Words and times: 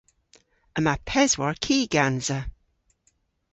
Yma 0.77 0.95
peswar 1.07 1.53
ki 1.63 1.77
gansa. 1.93 2.39